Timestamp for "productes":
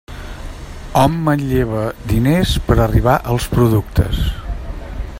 3.55-4.27